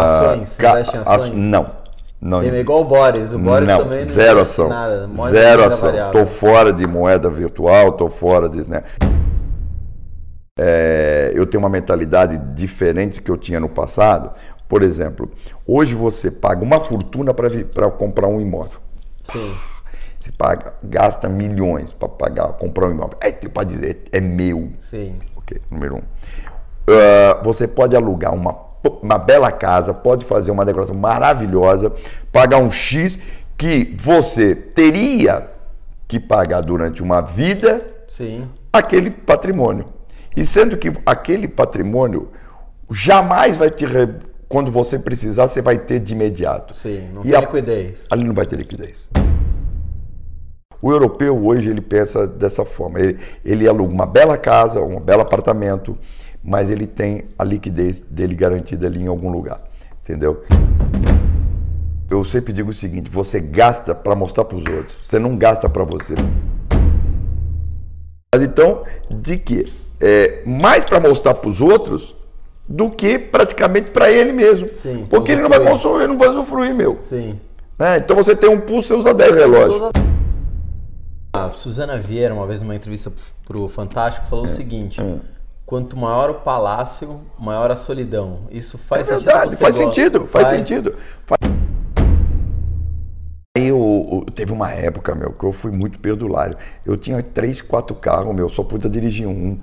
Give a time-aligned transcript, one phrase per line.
[0.00, 0.50] Ações?
[0.50, 1.22] Você investe em ações?
[1.22, 1.66] aç- Não.
[2.20, 3.32] não Tem igual o Boris.
[3.34, 4.68] O Boris não, também não zero ação.
[4.68, 5.08] nada.
[5.08, 5.92] Moeda zero ação.
[6.12, 8.68] Tô fora de moeda virtual, tô fora de.
[8.68, 8.84] Né?
[10.58, 14.30] É, eu tenho uma mentalidade diferente que eu tinha no passado.
[14.68, 15.28] Por exemplo,
[15.66, 18.78] hoje você paga uma fortuna para comprar um imóvel.
[19.24, 19.52] Sim.
[20.20, 23.16] Você paga, gasta milhões para pagar, comprar um imóvel.
[23.20, 24.70] Aí para dizer, é meu.
[24.80, 25.16] Sim.
[25.34, 26.02] Ok, número um.
[26.86, 28.54] Ah, você pode alugar uma,
[29.02, 31.92] uma bela casa, pode fazer uma decoração maravilhosa,
[32.32, 33.18] pagar um X
[33.56, 35.48] que você teria
[36.08, 38.48] que pagar durante uma vida Sim.
[38.72, 39.84] aquele patrimônio.
[40.36, 42.28] E sendo que aquele patrimônio
[42.90, 43.84] jamais vai te.
[43.84, 44.14] re-
[44.48, 46.74] Quando você precisar, você vai ter de imediato.
[46.74, 47.08] Sim.
[47.14, 48.06] Não E tem a- liquidez.
[48.10, 49.08] Ali não vai ter liquidez.
[50.82, 52.98] O europeu hoje ele pensa dessa forma.
[52.98, 55.96] Ele, ele aluga uma bela casa, um belo apartamento,
[56.42, 59.60] mas ele tem a liquidez dele garantida ali em algum lugar.
[60.02, 60.44] Entendeu?
[62.10, 65.68] Eu sempre digo o seguinte: você gasta para mostrar para os outros, você não gasta
[65.68, 66.14] para você.
[68.34, 69.72] Mas então, de que?
[70.00, 72.14] É, mais para mostrar para os outros
[72.68, 74.68] do que praticamente para ele mesmo.
[74.70, 76.98] Sim, Porque ele não vai consumir, não vai usufruir, meu.
[77.02, 77.38] Sim.
[77.78, 77.98] né?
[77.98, 79.90] Então você tem um pulso, você usa 10 relógios.
[81.32, 83.12] A Suzana Vieira, uma vez numa entrevista
[83.44, 85.00] pro Fantástico, falou o É, seguinte:
[85.70, 88.40] quanto maior o palácio, maior a solidão.
[88.50, 89.24] Isso faz É sentido?
[89.26, 90.96] verdade, Você faz sentido, faz, sentido.
[91.24, 91.38] Faz-
[93.56, 96.56] Aí eu, eu- teve uma época, meu, que eu fui muito perdulário.
[96.84, 99.60] Eu tinha três, quatro carros, meu, só podia dirigir um.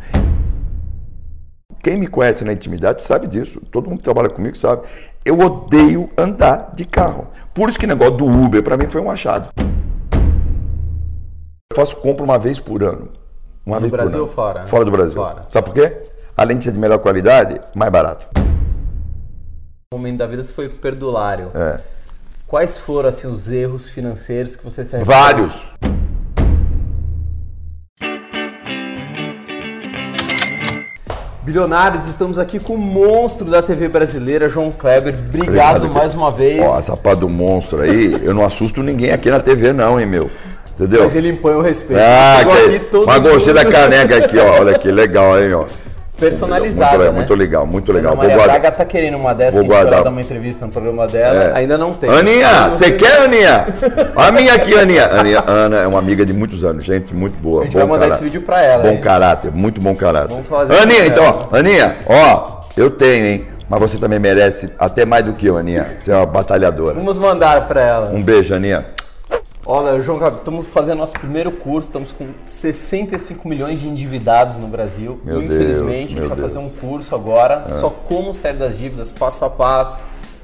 [1.83, 3.59] Quem me conhece na intimidade sabe disso.
[3.69, 4.83] Todo mundo que trabalha comigo sabe.
[5.25, 7.27] Eu odeio andar de carro.
[7.53, 9.49] Por isso que o negócio do Uber, para mim, foi um achado.
[11.69, 13.09] Eu faço compra uma vez por ano.
[13.68, 14.66] Uma No Brasil ou fora?
[14.66, 15.14] Fora do Brasil.
[15.14, 15.46] Fora.
[15.50, 15.92] Sabe por quê?
[16.38, 18.26] Além de ser de melhor qualidade, mais barato.
[19.92, 21.52] No momento da vida você foi perdulário.
[21.54, 21.78] É.
[22.48, 25.22] Quais foram assim os erros financeiros que você se arrependeu?
[25.22, 25.54] Vários.
[31.44, 35.14] Bilionários, estamos aqui com o monstro da TV brasileira, João Kleber.
[35.14, 36.64] Obrigado, Obrigado, mais uma vez.
[36.64, 40.06] Ó, essa pá do monstro aí, eu não assusto ninguém aqui na TV não, hein,
[40.06, 40.30] meu.
[40.80, 41.04] Entendeu?
[41.04, 41.99] Mas ele impõe o respeito.
[41.99, 42.76] Ah, que...
[42.76, 44.60] aqui mas gostei da caneca aqui, ó.
[44.60, 45.65] Olha que legal, hein, ó.
[46.20, 47.11] Personalizada, muito, né?
[47.11, 48.14] muito legal, muito legal.
[48.14, 48.60] Ana Vou Maria guardar.
[48.60, 50.04] Braga tá querendo uma dessa Vou que a guardar.
[50.04, 51.43] dar uma entrevista no programa dela.
[51.43, 51.58] É.
[51.58, 52.10] Ainda não tem.
[52.10, 53.67] Aninha, você quer, Aninha?
[54.15, 55.05] A minha aqui, Aninha.
[55.05, 55.43] Aninha.
[55.45, 57.61] Ana é uma amiga de muitos anos, gente muito boa.
[57.61, 58.15] A gente bom vai mandar caráter.
[58.15, 59.02] esse vídeo pra ela, Bom hein?
[59.02, 60.30] caráter, muito bom caráter.
[60.30, 63.48] Vamos fazer Aninha, pra então, ó, Aninha, ó, eu tenho, hein?
[63.70, 65.86] Mas você também merece até mais do que eu, Aninha.
[65.99, 66.95] Você é uma batalhadora.
[66.95, 68.11] Vamos mandar pra ela.
[68.11, 68.86] Um beijo, Aninha.
[69.70, 74.66] Olha, João Kleber, estamos fazendo nosso primeiro curso, estamos com 65 milhões de endividados no
[74.66, 75.20] Brasil.
[75.26, 78.77] Meu Infelizmente, Deus, a gente vai meu fazer um curso agora, só como sair das
[78.77, 80.00] dívidas, passo a passo,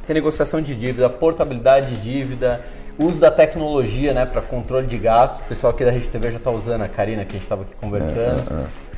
[0.05, 2.65] renegociação de dívida, portabilidade de dívida,
[2.99, 5.39] uso da tecnologia né, para controle de gastos.
[5.39, 7.61] O pessoal aqui da Rede TV já está usando a Karina, que a gente estava
[7.61, 8.43] aqui conversando.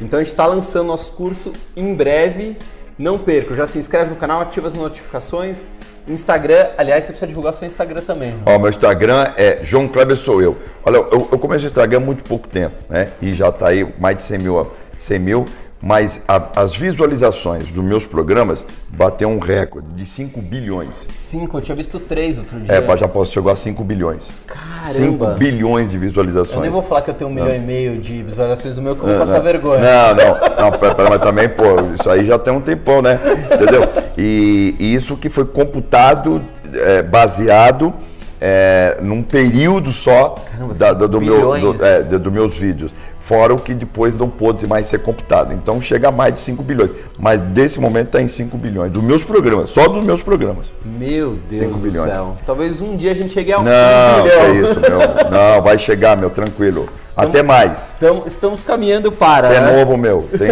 [0.01, 2.57] Então a gente está lançando nosso curso em breve.
[2.97, 5.69] Não perca, já se inscreve no canal, ativa as notificações.
[6.07, 8.31] Instagram, aliás, você precisa divulgar seu Instagram também.
[8.31, 8.39] né?
[8.45, 10.55] Ó, meu Instagram é João Kleber sou eu.
[10.85, 13.09] Olha, eu, eu comecei o Instagram há muito pouco tempo, né?
[13.21, 14.67] E já tá aí mais de 100 mil,
[14.97, 15.45] 100 mil
[15.81, 20.95] mas a- as visualizações dos meus programas bateu um recorde de 5 bilhões.
[21.05, 22.73] Cinco, eu tinha visto três outro dia.
[22.73, 24.27] É, já posso chegar a 5 bilhões.
[24.47, 24.74] Caramba!
[24.95, 26.55] 5 bilhões de visualizações.
[26.55, 28.95] Eu nem vou falar que eu tenho um milhão e meio de visualizações do meu,
[28.95, 29.81] que eu vou passar vergonha.
[29.81, 31.63] Não, não, não, pera, mas também, pô,
[31.99, 33.19] isso aí já tem um tempão, né?
[33.53, 33.81] Entendeu?
[34.17, 36.41] E, e isso que foi computado,
[36.73, 37.93] é, baseado
[38.39, 42.91] é, num período só Caramba, da- do, do meu, do, é, do- do meus vídeos.
[43.27, 45.51] Fora o que depois não pôde mais ser computado.
[45.51, 46.91] Então chega a mais de 5 bilhões.
[47.17, 48.91] Mas desse momento está em 5 bilhões.
[48.91, 50.67] Dos meus programas, só dos meus programas.
[50.85, 52.07] Meu Deus do bilhões.
[52.07, 52.37] céu.
[52.45, 54.41] Talvez um dia a gente chegue a um Não, bilhão.
[54.41, 54.99] é isso, meu.
[55.31, 56.87] Não, vai chegar, meu, tranquilo.
[57.17, 57.87] Até mais.
[57.97, 59.47] Então, estamos caminhando para.
[59.47, 59.75] Você é né?
[59.77, 60.29] novo, meu.
[60.37, 60.49] Tem,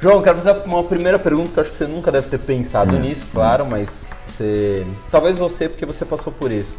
[0.00, 2.96] João, quero fazer uma primeira pergunta que eu acho que você nunca deve ter pensado
[2.96, 3.00] Hum.
[3.00, 4.84] nisso, claro, mas você.
[5.12, 6.76] Talvez você, porque você passou por isso.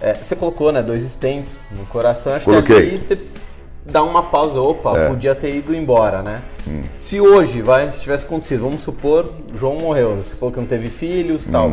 [0.00, 2.76] É, você colocou, né, dois stents no coração, acho que Coloquei.
[2.76, 3.16] ali você
[3.84, 5.08] dá uma pausa, opa, É.
[5.08, 6.42] podia ter ido embora, né?
[6.66, 6.82] Hum.
[6.98, 10.90] Se hoje, vai, se tivesse acontecido, vamos supor, João morreu, você falou que não teve
[10.90, 11.72] filhos e Hum, tal.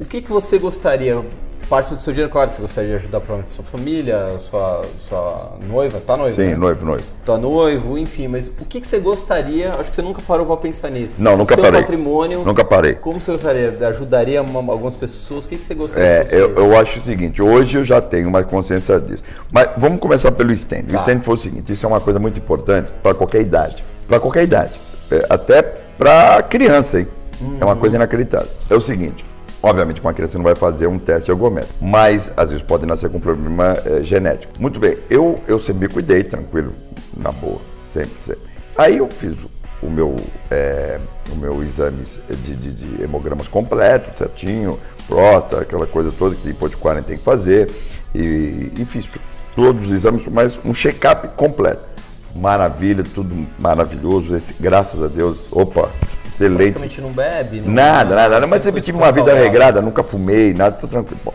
[0.00, 1.22] O que, que você gostaria?
[1.68, 5.52] Parte do seu dinheiro, claro que você gostaria de ajudar provavelmente sua família, sua, sua
[5.66, 6.34] noiva, tá noiva?
[6.36, 6.56] sim, né?
[6.56, 7.04] noivo, noivo.
[7.24, 9.72] Tá noivo, enfim, mas o que, que você gostaria?
[9.72, 11.14] Acho que você nunca parou pra pensar nisso.
[11.18, 11.80] Não, nunca seu parei.
[11.80, 12.44] patrimônio.
[12.44, 12.94] Nunca parei.
[12.94, 13.76] Como você gostaria?
[13.88, 15.46] Ajudaria uma- algumas pessoas?
[15.46, 18.30] O que, que você gostaria É, eu, eu acho o seguinte, hoje eu já tenho
[18.30, 19.22] mais consciência disso.
[19.50, 20.82] Mas vamos começar pelo stand.
[20.84, 20.92] Tá.
[20.92, 23.82] O stand foi o seguinte, isso é uma coisa muito importante para qualquer idade.
[24.06, 24.72] Para qualquer idade.
[25.10, 27.08] É, até para criança, hein?
[27.40, 27.56] Uhum.
[27.60, 28.48] É uma coisa inacreditável.
[28.68, 29.24] É o seguinte,
[29.64, 33.18] Obviamente, uma criança não vai fazer um teste ergométrico, mas às vezes pode nascer com
[33.18, 34.52] problema é, genético.
[34.60, 36.74] Muito bem, eu, eu sempre me cuidei, tranquilo,
[37.16, 38.42] na boa, sempre, sempre.
[38.76, 39.34] Aí eu fiz
[39.82, 40.16] o meu,
[40.50, 41.00] é,
[41.32, 44.78] o meu exame de, de, de, hemogramas completo, certinho,
[45.08, 47.70] próstata, aquela coisa toda que depois de 40 tem que fazer,
[48.14, 49.08] e, e fiz
[49.56, 51.93] todos os exames, mas um check-up completo.
[52.34, 56.78] Maravilha, tudo maravilhoso, esse, graças a Deus, opa, excelente.
[56.78, 57.60] Praticamente não bebe?
[57.60, 61.20] Não, nada, nada, nada, mas sempre tive uma vida regrada, nunca fumei, nada, tô tranquilo.
[61.24, 61.32] Bom,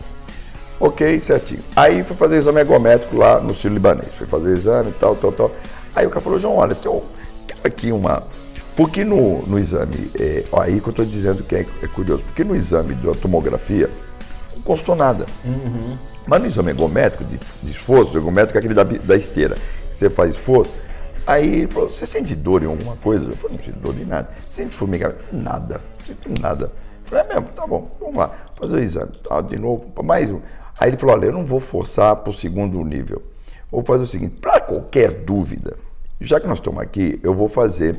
[0.78, 1.62] ok, certinho.
[1.74, 4.12] Aí fui fazer o exame ergométrico lá no Ciro Libanês.
[4.12, 5.50] Fui fazer o exame e tal, tal, tal.
[5.94, 6.92] Aí o cara falou, João, olha, tem
[7.64, 8.22] aqui uma.
[8.76, 12.44] Porque no, no exame, é, aí que eu estou dizendo que é, é, curioso, porque
[12.44, 13.90] no exame da tomografia
[14.54, 15.26] não constou nada.
[15.44, 15.96] Uhum.
[16.26, 19.56] Mas no exame ergométrico, de, de esforço, ergométrico é aquele da, da esteira,
[19.90, 20.72] você faz esforço,
[21.26, 23.24] Aí ele falou, você sente dor em alguma coisa?
[23.24, 24.30] Eu falei, não sinto dor em nada.
[24.48, 25.24] Sente formigamento?
[25.32, 26.64] Nada, não sinto nada.
[26.64, 29.12] Eu falei, é mesmo, tá bom, vamos lá, fazer o exame.
[29.22, 30.40] Tá, de novo, mais um.
[30.78, 33.22] Aí ele falou, olha, eu não vou forçar para o segundo nível.
[33.70, 35.76] Vou fazer o seguinte, para qualquer dúvida,
[36.20, 37.96] já que nós estamos aqui, eu vou fazer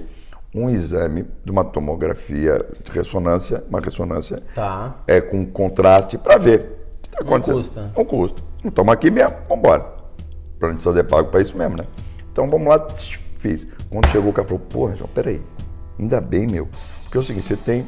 [0.54, 4.96] um exame de uma tomografia de ressonância, uma ressonância tá.
[5.08, 7.56] é, com contraste para ver o que está acontecendo.
[7.56, 7.92] Não custa.
[7.96, 8.44] Não custa.
[8.64, 9.86] Não estamos aqui mesmo, vamos embora.
[10.60, 11.86] Para a gente só pago para isso mesmo, né?
[12.32, 12.88] Então vamos lá,
[13.40, 13.68] fiz.
[13.90, 15.42] Quando chegou o cara falou, porra, João, peraí,
[16.00, 16.68] ainda bem, meu.
[17.04, 17.86] Porque é o seguinte, você tem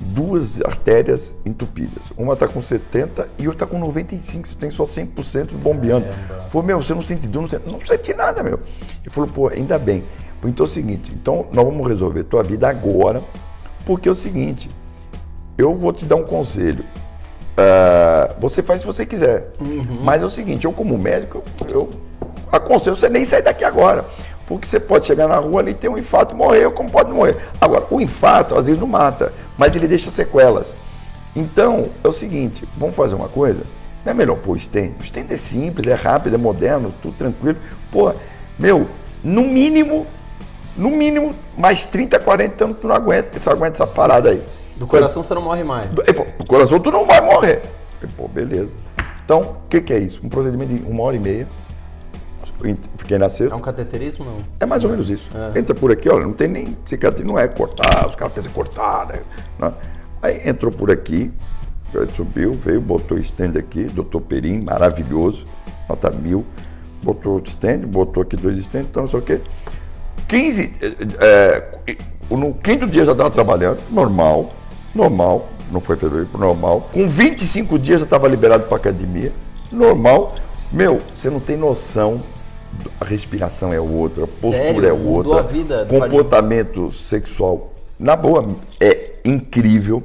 [0.00, 2.10] duas artérias entupidas.
[2.16, 4.48] Uma está com 70 e outra está com 95.
[4.48, 6.06] Você tem só 100% bombeando.
[6.50, 8.60] Falou, meu, você não sente dor, não sente, não sente nada, meu.
[9.02, 10.04] Ele falou, pô, ainda bem.
[10.44, 13.22] Então é o seguinte, então nós vamos resolver tua vida agora,
[13.84, 14.70] porque é o seguinte,
[15.58, 16.82] eu vou te dar um conselho.
[17.52, 19.50] Uh, você faz se você quiser.
[19.60, 19.98] Uhum.
[20.02, 21.90] Mas é o seguinte, eu como médico, eu
[22.52, 24.04] aconselho você nem sair daqui agora.
[24.46, 27.36] Porque você pode chegar na rua ali, ter um infarto e morrer, como pode morrer.
[27.60, 30.74] Agora, o infarto às vezes não mata, mas ele deixa sequelas.
[31.36, 33.62] Então, é o seguinte, vamos fazer uma coisa?
[34.04, 34.94] Não é melhor pôr o stent?
[34.98, 37.58] O stent é simples, é rápido, é moderno, tudo tranquilo.
[37.92, 38.12] Pô,
[38.58, 38.88] meu,
[39.22, 40.04] no mínimo,
[40.76, 44.42] no mínimo, mais 30, 40 anos tu não aguenta, você aguenta essa parada aí.
[44.76, 45.88] Do coração você não morre mais.
[45.90, 47.62] Do, do coração tu não vai morrer.
[48.16, 48.70] Pô, beleza.
[49.24, 50.20] Então, o que, que é isso?
[50.24, 51.46] Um procedimento de uma hora e meia
[52.96, 53.54] fiquei na sexta.
[53.54, 54.36] É um cateterismo, não?
[54.58, 55.28] É mais ou menos isso.
[55.34, 55.58] É.
[55.58, 59.06] Entra por aqui, olha, não tem nem cicatriz, não é cortar, os caras pensam cortar,
[59.06, 59.20] né?
[59.58, 59.74] Não.
[60.22, 61.32] Aí entrou por aqui,
[62.14, 65.46] subiu, veio, botou o stand aqui, doutor Perim, maravilhoso,
[65.88, 66.44] nota mil,
[67.02, 69.40] botou o stand, botou aqui dois stands, então não sei o quê.
[70.28, 70.76] 15,
[71.20, 71.96] é,
[72.30, 74.52] no quinto dia já estava trabalhando, normal,
[74.94, 76.88] normal, não foi fevereiro, normal.
[76.92, 79.32] Com 25 dias já estava liberado para academia,
[79.72, 80.34] normal.
[80.72, 82.22] Meu, você não tem noção
[83.00, 84.86] a respiração é outra, a postura Sério?
[84.86, 90.02] é outra, vida comportamento sexual, na boa, é incrível.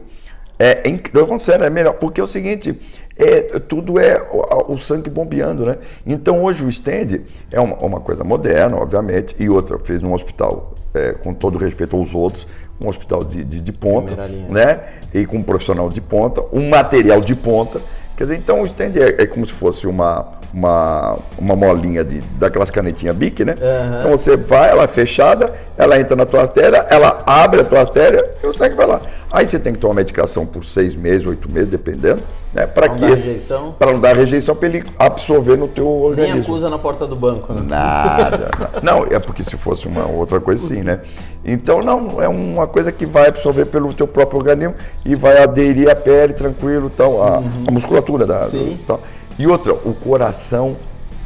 [0.58, 1.28] É incrível,
[1.62, 2.80] é melhor, porque é o seguinte,
[3.18, 5.78] é, tudo é o, o, sangue bombeando, né?
[6.06, 7.22] Então hoje o stand
[7.52, 11.96] é uma, uma coisa moderna, obviamente, e outra, fez num hospital, é, com todo respeito
[11.96, 12.46] aos outros,
[12.80, 14.82] um hospital de, de, de ponta, né?
[15.14, 17.80] E com um profissional de ponta, um material de ponta.
[18.18, 22.22] Quer dizer, então o stand é, é como se fosse uma, uma, uma molinha de,
[22.40, 23.56] daquelas canetinhas BIC, né?
[23.60, 24.00] Uhum.
[24.00, 27.82] Então você vai, ela é fechada, ela entra na tua artéria, ela abre a tua
[27.82, 29.02] artéria e o sangue vai lá.
[29.30, 32.22] Aí você tem que tomar medicação por seis meses, oito meses, dependendo,
[32.54, 32.66] né?
[32.66, 33.76] Para que rejeição?
[33.78, 36.36] Para não dar rejeição, para ele absorver no teu organismo.
[36.36, 37.62] Nem acusa na porta do banco, né?
[37.62, 38.50] Nada.
[38.82, 41.02] não, é porque se fosse uma outra coisa sim, né?
[41.44, 44.76] Então não, é uma coisa que vai absorver pelo teu próprio organismo
[45.06, 47.66] e vai aderir à pele tranquilo, tal, a, uhum.
[47.68, 48.44] a musculatura da.
[48.44, 48.78] Sim.
[48.80, 49.02] Do, tal.
[49.38, 50.78] E outra, o coração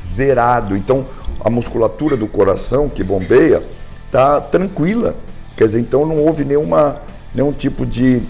[0.05, 0.75] zerado.
[0.75, 1.05] Então,
[1.39, 3.63] a musculatura do coração que bombeia
[4.05, 5.15] está tranquila.
[5.55, 7.01] Quer dizer, então não houve nenhuma,
[7.33, 8.21] nenhum tipo de,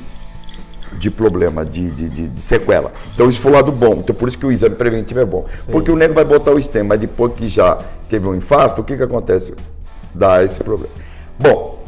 [0.98, 2.92] de problema, de, de, de, de sequela.
[3.14, 3.96] Então isso foi o lado bom.
[4.00, 5.46] Então por isso que o exame preventivo é bom.
[5.60, 5.72] Sim.
[5.72, 8.84] Porque o nego vai botar o stem, mas depois que já teve um infarto, o
[8.84, 9.54] que, que acontece?
[10.14, 10.94] Dá esse problema.
[11.38, 11.79] Bom,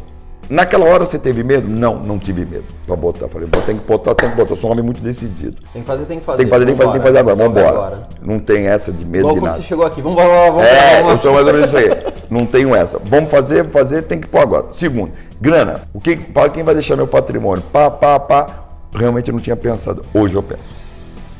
[0.52, 1.66] Naquela hora você teve medo?
[1.66, 3.30] Não, não tive medo para botar.
[3.30, 4.52] Falei, tem que botar, tem que botar.
[4.52, 5.56] Eu sou um homem muito decidido.
[5.72, 6.38] Tem que fazer, tem que fazer.
[6.40, 7.36] Tem que fazer, tem que fazer, tem que fazer agora.
[7.38, 8.08] Vamos embora.
[8.22, 9.56] Não tem essa de medo Logo de nada.
[9.56, 11.90] você chegou aqui, vamos embora, vamos É, vamos eu sou mais ou menos isso aí.
[12.30, 13.00] Não tenho essa.
[13.02, 14.66] Vamos fazer, vamos fazer, tem que pôr agora.
[14.74, 15.84] Segundo, grana.
[15.94, 17.64] O que, para quem vai deixar meu patrimônio?
[17.72, 18.48] Pá, pá, pá.
[18.94, 20.04] Realmente eu não tinha pensado.
[20.14, 20.64] Hoje eu penso.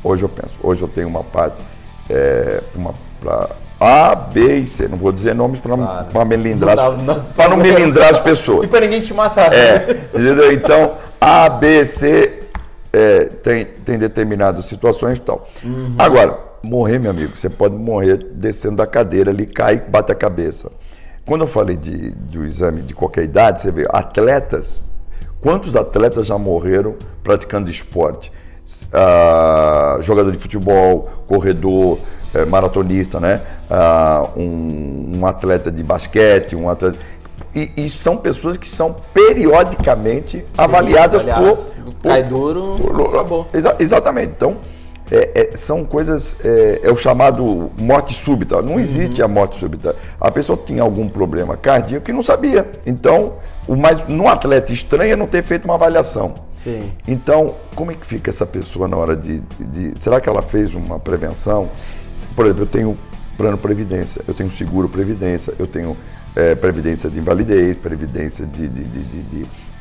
[0.02, 0.54] Hoje eu penso.
[0.62, 1.60] Hoje eu tenho uma parte
[2.08, 3.50] é, uma, pra,
[3.82, 4.88] a, B e C.
[4.88, 6.06] Não vou dizer nomes para claro.
[6.12, 8.64] não, melindrar, não, não, para não melindrar as pessoas.
[8.64, 9.52] E para ninguém te matar.
[9.52, 10.52] É, entendeu?
[10.52, 12.42] Então, A, B, C
[12.92, 15.48] é, tem, tem determinadas situações e tal.
[15.62, 15.94] Uhum.
[15.98, 20.14] Agora, morrer, meu amigo, você pode morrer descendo da cadeira ali, cai e bate a
[20.14, 20.70] cabeça.
[21.24, 24.82] Quando eu falei de, um exame de qualquer idade, você vê atletas
[25.42, 28.32] Quantos atletas já morreram praticando esporte?
[28.92, 31.98] Ah, jogador de futebol, corredor,
[32.34, 33.40] eh, maratonista, né?
[33.70, 36.98] Ah, um, um, atleta de basquete, um atleta.
[37.54, 41.56] E, e são pessoas que são periodicamente avaliadas, por,
[42.02, 42.10] por.
[42.10, 43.46] Cai duro, por, acabou.
[43.52, 44.32] Exa exatamente.
[44.36, 44.56] Então,
[45.10, 48.62] é, é, são coisas, é, é, o chamado morte súbita.
[48.62, 49.26] Não existe uhum.
[49.26, 49.94] a morte súbita.
[50.18, 52.70] A pessoa tinha algum problema cardíaco e não sabia.
[52.86, 53.34] Então,
[53.66, 56.34] o mais no atleta estranho é não ter feito uma avaliação.
[56.54, 56.92] Sim.
[57.06, 60.74] Então, como é que fica essa pessoa na hora de, de, Será que ela fez
[60.74, 61.68] uma prevenção?
[62.34, 62.98] Por exemplo, eu tenho
[63.36, 65.96] plano previdência, eu tenho seguro previdência, eu tenho
[66.34, 68.84] é, previdência de invalidez, previdência de, de,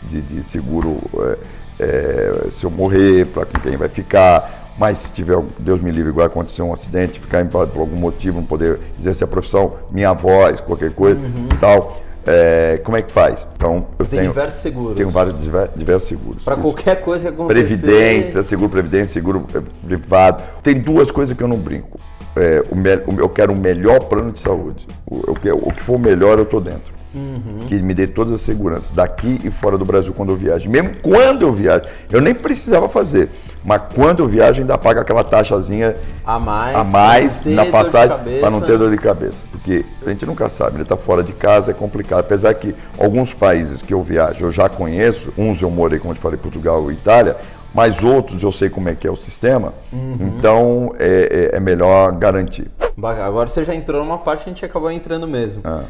[0.04, 1.38] de, de seguro é,
[1.80, 6.26] é, se eu morrer, para quem vai ficar mas se tiver, Deus me livre, igual
[6.26, 10.60] acontecer um acidente, ficar inválido por algum motivo, não poder exercer a profissão, minha voz,
[10.60, 11.50] qualquer coisa uhum.
[11.60, 13.46] tal, é, como é que faz?
[13.56, 14.96] Então, eu Tem tenho diversos seguros.
[14.96, 15.36] Tenho vários
[15.76, 16.44] diversos seguros.
[16.44, 17.66] Para qualquer coisa que acontecer.
[17.66, 20.44] Previdência, seguro previdência, seguro é, privado.
[20.62, 22.00] Tem duas coisas que eu não brinco.
[22.36, 24.88] É, o, o, eu quero um melhor plano de saúde.
[25.06, 27.66] O, o, o que for melhor, eu estou dentro uhum.
[27.68, 30.70] que me dê todas as seguranças, daqui e fora do Brasil quando eu viajo.
[30.70, 33.30] Mesmo quando eu viajo, eu nem precisava fazer,
[33.64, 38.50] mas quando eu viajo ainda paga aquela taxazinha a mais, a mais na passagem para
[38.50, 39.44] não ter dor de cabeça.
[39.52, 42.20] Porque a gente nunca sabe, ele está fora de casa, é complicado.
[42.20, 46.16] Apesar que alguns países que eu viajo eu já conheço, uns eu morei, como eu
[46.16, 47.38] te falei, Portugal e Itália,
[47.74, 50.18] mas outros eu sei como é que é o sistema, uhum.
[50.20, 52.70] então é, é, é, melhor garantir.
[53.02, 55.62] Agora você já entrou numa parte que a gente acabou entrando mesmo.
[55.64, 55.84] Ah.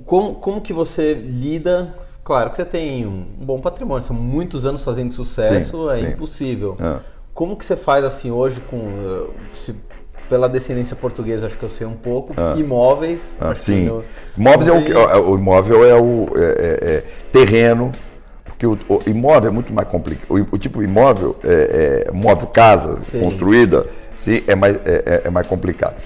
[0.00, 1.94] Como, como que você lida?
[2.24, 6.12] Claro que você tem um bom patrimônio, são muitos anos fazendo sucesso, sim, é sim.
[6.12, 6.76] impossível.
[6.80, 6.96] É.
[7.32, 9.74] Como que você faz assim hoje com eh, se,
[10.28, 12.34] pela descendência portuguesa, acho que eu sei um pouco.
[12.38, 12.58] É.
[12.58, 13.36] Imóveis.
[13.40, 13.84] Ah, sim.
[13.84, 14.04] No,
[14.38, 17.92] Imóveis é o, é, o imóvel é o é, é, é, terreno,
[18.44, 20.30] porque o, o, imóvel é muito mais complicado.
[20.30, 23.20] O, o tipo imóvel, é, móvel casa sim.
[23.20, 23.86] construída,
[24.18, 25.96] sim, é mais, é, mais complicado.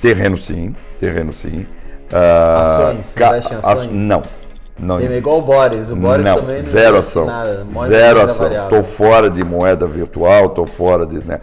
[0.00, 1.66] Terreno sim, terreno sim.
[2.10, 3.90] Uh, ações, investe em ações?
[3.92, 4.22] Não.
[4.78, 4.98] Não.
[4.98, 5.90] Tem igual o Boris.
[5.90, 7.26] O Boris não, também não zero ação.
[7.26, 7.66] Nada.
[7.88, 8.46] Zero ação.
[8.46, 11.26] Estou fora de moeda virtual, estou fora de.
[11.26, 11.40] Né,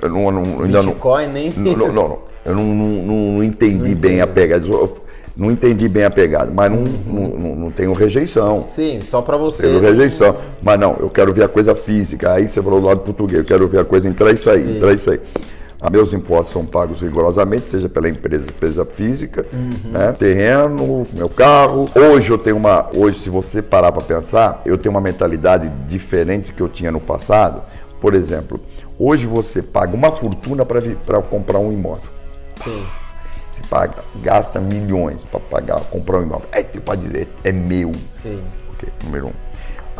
[0.00, 1.52] eu não, não, ainda Bitcoin não, nem.
[1.56, 4.64] Não, não, não, eu não, não, não entendi bem a pegada.
[5.36, 7.36] Não entendi bem a pegada, mas não, uhum.
[7.38, 8.64] não, não, tenho rejeição.
[8.66, 9.62] Sim, só para você.
[9.62, 10.36] Tenho rejeição.
[10.62, 12.32] Mas não, eu quero ver a coisa física.
[12.32, 14.76] Aí você falou do lado português, eu quero ver a coisa entrar e sair, Sim.
[14.76, 15.20] entrar e sair.
[15.88, 19.92] Meus impostos são pagos rigorosamente, seja pela empresa, empresa física, uhum.
[19.92, 20.12] né?
[20.12, 21.88] terreno, meu carro.
[21.94, 22.90] Hoje eu tenho uma.
[22.92, 27.00] Hoje, se você parar para pensar, eu tenho uma mentalidade diferente que eu tinha no
[27.00, 27.62] passado.
[27.98, 28.60] Por exemplo,
[28.98, 32.10] hoje você paga uma fortuna para comprar um imóvel.
[32.62, 32.84] Sim.
[33.50, 36.48] Você paga, gasta milhões para pagar, comprar um imóvel.
[36.52, 37.92] Aí você pode dizer, é meu.
[38.22, 38.42] Sim.
[38.74, 39.32] Ok, número um.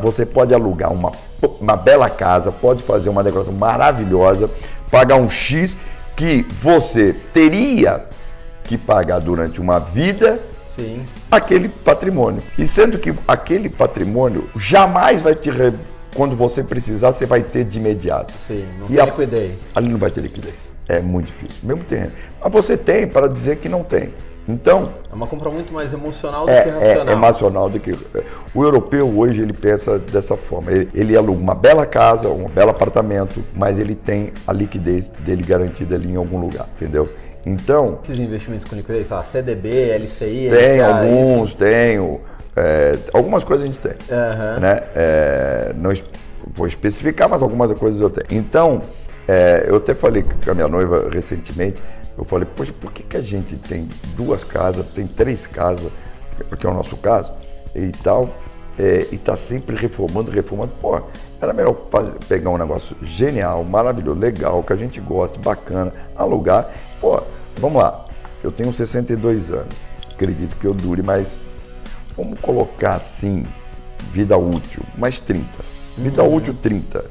[0.02, 1.12] Você pode alugar uma,
[1.60, 4.48] uma bela casa, pode fazer uma decoração maravilhosa
[4.90, 5.76] pagar um X
[6.16, 8.04] que você teria
[8.64, 11.04] que pagar durante uma vida Sim.
[11.30, 12.42] aquele patrimônio.
[12.58, 15.50] E sendo que aquele patrimônio jamais vai te.
[15.50, 15.72] Re...
[16.14, 18.34] Quando você precisar, você vai ter de imediato.
[18.40, 19.06] Sim, não e tem a...
[19.06, 19.52] liquidez.
[19.74, 20.56] Ali não vai ter liquidez.
[20.88, 22.12] É muito difícil, mesmo terreno.
[22.42, 24.12] Mas você tem para dizer que não tem.
[24.48, 24.90] Então.
[25.10, 27.08] É uma compra muito mais emocional do é, que é, racional.
[27.08, 27.96] É, emocional do que.
[28.54, 30.72] O europeu hoje ele pensa dessa forma.
[30.72, 35.42] Ele, ele aluga uma bela casa, um belo apartamento, mas ele tem a liquidez dele
[35.42, 37.08] garantida ali em algum lugar, entendeu?
[37.44, 37.98] Então.
[38.02, 41.56] Esses investimentos com liquidez, sei lá, CDB, LCI, Tem LCA, alguns, isso?
[41.56, 42.20] tenho.
[42.56, 43.92] É, algumas coisas a gente tem.
[43.92, 44.60] Uhum.
[44.60, 44.82] Né?
[44.94, 45.92] É, não
[46.54, 48.26] vou especificar, mas algumas coisas eu tenho.
[48.38, 48.82] Então,
[49.28, 51.80] é, eu até falei com a minha noiva recentemente
[52.20, 55.90] eu falei, poxa, por que, que a gente tem duas casas, tem três casas,
[56.50, 57.32] porque é o nosso caso,
[57.74, 58.28] e tal,
[58.78, 60.70] é, e está sempre reformando, reformando.
[60.82, 61.00] Pô,
[61.40, 66.68] era melhor fazer, pegar um negócio genial, maravilhoso, legal, que a gente gosta, bacana, alugar.
[67.00, 67.22] Pô,
[67.56, 68.04] vamos lá,
[68.44, 69.74] eu tenho 62 anos,
[70.12, 71.40] acredito que eu dure, mas
[72.14, 73.46] vamos colocar assim,
[74.12, 75.46] vida útil, mais 30.
[75.96, 76.34] Vida uhum.
[76.34, 77.02] útil, 30.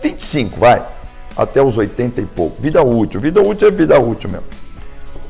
[0.00, 0.93] 25, vai
[1.36, 2.60] até os 80 e pouco.
[2.60, 3.20] Vida útil.
[3.20, 4.46] Vida útil é vida útil mesmo.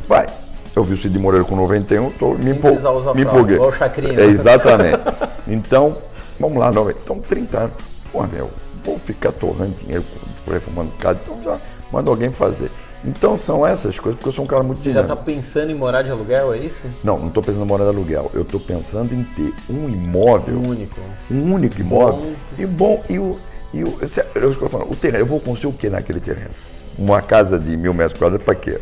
[0.09, 0.27] Vai.
[0.75, 2.73] Eu vi o Cid Moreira com 91, tô, me, empol...
[3.15, 3.55] me empolguei.
[3.55, 4.21] Igual o Chacrinha.
[4.21, 4.99] É, exatamente.
[5.47, 5.97] então,
[6.39, 6.99] vamos lá, 90.
[7.05, 7.73] Então, 30 anos.
[8.13, 8.51] Pô, meu,
[8.85, 10.05] vou ficar torrando dinheiro
[10.51, 11.59] reformando casa, então já
[11.93, 12.71] manda alguém fazer.
[13.05, 15.09] Então são essas coisas, porque eu sou um cara muito Você dinâmico.
[15.09, 16.85] já está pensando em morar de aluguel, é isso?
[17.03, 18.31] Não, não estou pensando em morar de aluguel.
[18.33, 20.57] Eu estou pensando em ter um imóvel.
[20.57, 21.01] Um único.
[21.31, 22.21] Um único imóvel.
[22.21, 22.33] Bom.
[22.59, 23.39] E bom, e o
[23.75, 23.99] e o,
[24.35, 26.51] eu, eu falando, o terreno, eu vou construir o que naquele terreno?
[26.97, 28.81] Uma casa de mil metros quadrados para quê?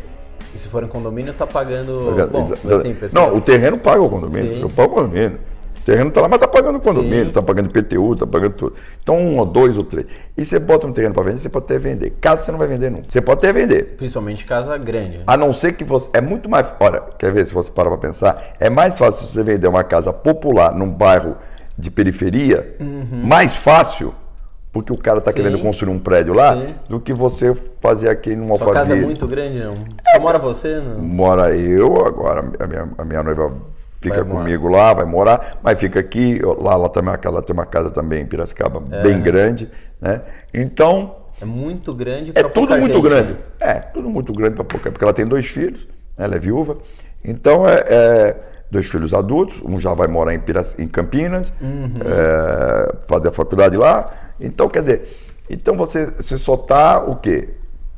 [0.53, 2.15] E se for em condomínio, está pagando.
[2.31, 2.47] Bom,
[3.11, 4.55] não, o terreno paga o condomínio.
[4.55, 4.61] Sim.
[4.61, 5.39] Eu pago o condomínio.
[5.81, 8.75] O terreno está lá, mas está pagando condomínio, está pagando IPTU, está pagando tudo.
[9.01, 10.05] Então, um ou dois ou três.
[10.37, 12.11] E você bota um terreno para vender, você pode até vender.
[12.21, 13.05] Casa você não vai vender nunca.
[13.09, 13.95] Você pode até vender.
[13.97, 15.21] Principalmente casa grande.
[15.25, 16.07] A não ser que você.
[16.13, 16.67] É muito mais.
[16.79, 18.53] Olha, quer ver se você parar para pensar?
[18.59, 21.35] É mais fácil você vender uma casa popular num bairro
[21.77, 23.25] de periferia, uhum.
[23.25, 24.13] mais fácil
[24.73, 26.73] porque o cara está querendo construir um prédio lá, Sim.
[26.89, 29.75] do que você fazer aqui numa Sua casa é muito grande, não?
[30.11, 30.77] Só mora você?
[30.77, 30.97] Não?
[30.97, 33.53] Mora eu, agora a minha, a minha noiva
[34.01, 34.77] fica vai comigo morar.
[34.77, 38.25] lá, vai morar, mas fica aqui, lá ela, também, ela tem uma casa também em
[38.25, 39.03] Piracicaba, é.
[39.03, 39.69] bem grande,
[40.01, 40.21] né?
[40.51, 41.17] Então...
[41.39, 43.33] É muito grande para É tudo muito gente, grande.
[43.33, 43.37] Né?
[43.59, 45.87] É, tudo muito grande para pouca, porque ela tem dois filhos,
[46.17, 46.25] né?
[46.25, 46.77] ela é viúva,
[47.23, 48.35] então é, é
[48.71, 50.73] dois filhos adultos, um já vai morar em, Pirac...
[50.81, 51.91] em Campinas, uhum.
[52.03, 55.17] é, fazer a faculdade lá, então, quer dizer,
[55.49, 57.49] então você, você só está o quê?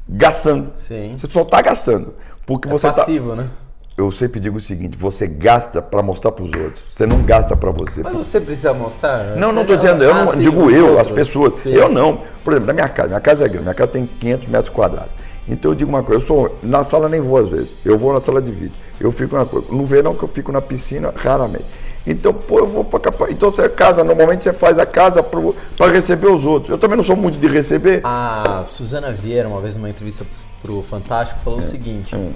[0.08, 0.72] Gastando.
[0.78, 1.16] Sim.
[1.18, 2.14] Você só está gastando.
[2.46, 3.38] Porque é você tá passivo, tá...
[3.38, 3.50] né?
[3.98, 6.86] Eu sempre digo o seguinte: você gasta para mostrar para os outros.
[6.92, 8.04] Você não gasta para você.
[8.04, 9.36] Mas você precisa mostrar?
[9.38, 10.04] Não, não estou dizendo.
[10.04, 11.08] Eu ah, não digo eu, outros.
[11.08, 11.56] as pessoas.
[11.58, 11.72] Sim.
[11.72, 12.22] Eu não.
[12.44, 15.12] Por exemplo, na minha casa, minha casa é grande, minha casa tem 500 metros quadrados.
[15.48, 17.74] Então eu digo uma coisa, eu sou na sala nem vou às vezes.
[17.86, 18.76] Eu vou na sala de vídeo.
[19.00, 19.68] Eu fico na coisa.
[19.72, 21.66] No verão que eu fico na piscina, raramente.
[22.08, 23.32] Então, pô, eu vou para capa...
[23.32, 26.70] Então você casa, normalmente você faz a casa para receber os outros.
[26.70, 28.02] Eu também não sou muito de receber.
[28.04, 30.26] A Suzana Vieira, uma vez numa entrevista
[30.62, 31.64] para o Fantástico, falou é.
[31.64, 32.30] o seguinte: é.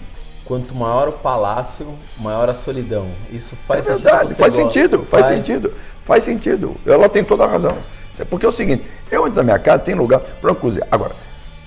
[0.44, 1.86] quanto maior o palácio,
[2.18, 3.08] maior a solidão.
[3.32, 5.74] Isso faz é verdade, faz sentido, faz, faz sentido,
[6.04, 6.76] faz sentido.
[6.86, 7.78] Ela tem toda a razão.
[8.30, 10.88] Porque é o seguinte, eu entro na minha casa, tem lugar para cozinhar.
[10.92, 11.14] Agora,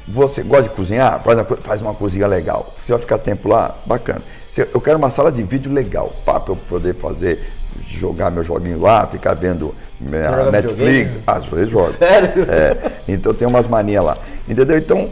[0.06, 1.22] você gosta de cozinhar?
[1.62, 2.74] Faz uma cozinha legal.
[2.82, 3.74] Você vai ficar tempo lá?
[3.86, 4.20] Bacana.
[4.74, 7.40] Eu quero uma sala de vídeo legal, para eu poder fazer
[7.86, 11.18] jogar meu joguinho lá, ficar vendo minha Netflix.
[11.26, 11.86] Às vezes jogo.
[11.92, 12.46] Sério?
[12.48, 14.16] É, então tem umas manias lá.
[14.48, 14.78] Entendeu?
[14.78, 15.10] Então,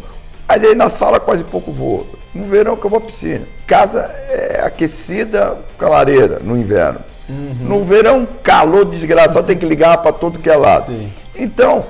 [0.48, 2.06] aí na sala quase pouco vou.
[2.34, 3.46] No verão que eu vou à piscina.
[3.66, 7.00] Casa é aquecida com a lareira no inverno.
[7.28, 7.54] Uhum.
[7.60, 10.86] No verão, calor desgraçado, tem que ligar para todo que é lado.
[10.86, 11.12] Sim.
[11.34, 11.84] Então,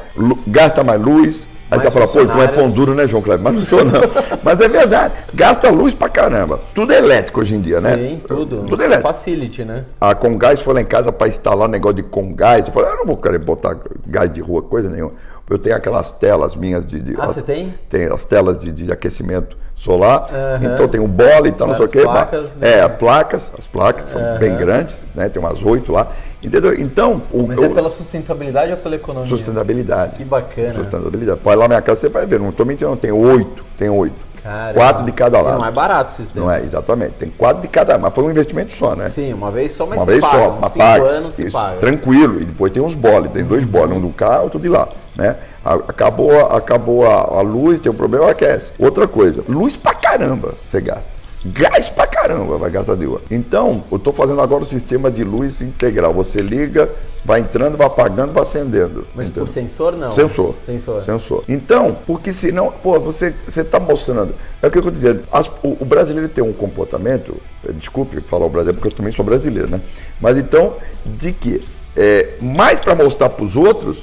[0.46, 3.44] gasta mais luz, Aí você fala, pô, não é pão duro, né, João Cleber?
[3.44, 4.00] Mas não sou, não.
[4.42, 5.14] Mas é verdade.
[5.32, 6.60] Gasta luz pra caramba.
[6.74, 7.96] Tudo é elétrico hoje em dia, né?
[7.96, 8.64] Sim, tudo.
[8.64, 9.08] Tudo é elétrico.
[9.08, 9.84] Facility, né?
[10.00, 12.66] A Congás foi lá em casa para instalar um negócio de Congás.
[12.66, 15.12] Eu falei, eu não vou querer botar gás de rua, coisa nenhuma.
[15.48, 17.00] Eu tenho aquelas telas minhas de.
[17.00, 17.74] de ah, as, você tem?
[17.88, 20.28] Tem as telas de, de aquecimento solar.
[20.30, 20.72] Uhum.
[20.72, 22.02] Então tem um bola e tal, não sei o quê.
[22.02, 22.78] Placas, né?
[22.78, 24.38] É, placas, as placas são uhum.
[24.38, 25.28] bem grandes, né?
[25.28, 26.12] Tem umas oito lá.
[26.42, 26.74] Entendeu?
[26.78, 27.22] Então.
[27.32, 29.28] O, Mas é pela sustentabilidade ou pela economia?
[29.28, 30.16] Sustentabilidade.
[30.16, 30.74] Que bacana.
[30.74, 31.40] Sustentabilidade.
[31.40, 32.40] Pode ir lá na minha casa, você vai ver.
[32.40, 32.96] Não estou mentindo, não.
[32.96, 33.64] Tem oito.
[33.76, 34.30] Tem oito.
[34.42, 34.72] Caramba.
[34.72, 35.56] Quatro de cada lado.
[35.56, 36.46] E não é barato o sistema.
[36.46, 37.12] Não é, exatamente.
[37.18, 39.10] Tem quatro de cada Mas foi um investimento só, né?
[39.10, 40.38] Sim, uma vez só, mas uma vez paga.
[40.38, 41.04] só, mas cinco paga.
[41.04, 41.76] anos se Isso, paga.
[41.76, 42.40] Tranquilo.
[42.40, 43.30] E depois tem uns boles.
[43.32, 44.88] Tem dois boles, um do cá, outro de lá.
[45.14, 45.36] Né?
[45.62, 48.72] Acabou, acabou a, a luz, tem um problema, aquece.
[48.78, 51.19] Outra coisa, luz pra caramba você gasta.
[51.44, 53.22] Gás pra caramba vai gastar de água.
[53.30, 56.12] Então, eu estou fazendo agora o sistema de luz integral.
[56.12, 56.90] Você liga,
[57.24, 59.06] vai entrando, vai apagando, vai acendendo.
[59.14, 59.46] Mas entendeu?
[59.46, 60.14] por sensor não?
[60.14, 60.54] Sensor.
[60.64, 61.04] Sensor.
[61.04, 61.44] Sensor.
[61.48, 64.34] Então, porque senão, pô, você está mostrando.
[64.60, 65.22] É o que eu estou dizendo.
[65.32, 67.34] As, o, o, brasileiro tem um comportamento,
[67.66, 69.80] eh, desculpe falar o brasileiro, porque eu também sou brasileiro, né?
[70.20, 70.74] Mas então,
[71.06, 71.62] de que
[71.96, 74.02] é mais para mostrar para os outros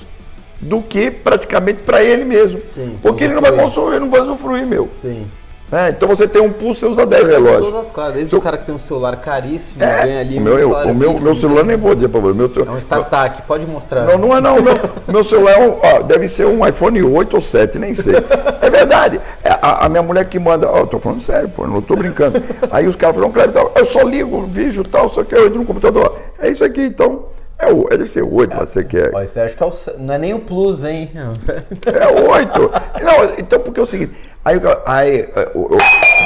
[0.60, 2.62] do que praticamente para ele mesmo.
[2.67, 4.89] Sim, porque ele não vai consumir, ele não vai usufruir, meu.
[4.95, 5.28] Sim.
[5.69, 7.65] É, então você tem um pulso, você usa 10 relógios.
[7.65, 8.13] Todas as classes.
[8.13, 10.91] Desde então, o cara que tem um celular caríssimo, é, ganha ali o meu, um
[10.91, 12.38] o meu, meu celular nem vou dizer para você.
[12.38, 14.06] Meu, é um startup, pode mostrar.
[14.06, 14.56] Não, não é não.
[14.62, 14.73] meu,
[15.08, 18.15] meu celular é um, ó, deve ser um iPhone 8 ou 7, nem sei.
[18.62, 19.19] É verdade.
[19.43, 22.41] É, a, a minha mulher que manda, ó, tô falando sério, pô, não tô brincando.
[22.71, 25.65] Aí os caras falam, claro, eu só ligo, vídeo tal, só que eu entro no
[25.65, 26.15] computador.
[26.39, 27.25] É isso aqui, então.
[27.60, 29.12] É o, deve ser 8, é, você quer.
[29.13, 31.10] Ó, você acha que é o, não é nem o Plus, hein?
[31.15, 32.71] É 8.
[33.03, 34.13] Não, então, porque é o seguinte,
[34.47, 35.77] Aí, aí, eu, eu,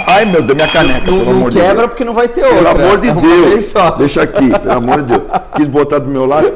[0.05, 1.09] ai meu Deus, minha caneca.
[1.09, 1.87] Não, não quebra Deus.
[1.87, 2.75] porque não vai ter outra.
[2.75, 3.73] Pelo amor de é Deus.
[3.97, 5.23] Deixa aqui, pelo amor de Deus.
[5.55, 6.53] Quis botar do meu lado.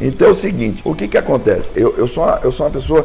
[0.00, 1.70] Então é o seguinte: o que que acontece?
[1.74, 3.04] Eu, eu, sou, uma, eu sou uma pessoa.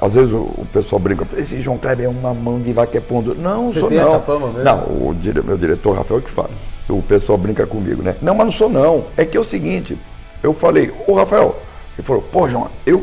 [0.00, 3.00] Às vezes o, o pessoal brinca, esse João Kleber é uma mão de vaca é
[3.00, 3.34] pondo.
[3.34, 4.06] Não, Você sou tem não.
[4.06, 4.62] essa fama mesmo?
[4.62, 6.50] Não, o meu diretor Rafael que fala.
[6.88, 8.14] O pessoal brinca comigo, né?
[8.22, 9.06] Não, mas não sou não.
[9.16, 9.98] É que é o seguinte,
[10.42, 11.56] eu falei, ô Rafael,
[11.98, 13.02] ele falou, pô, João, eu,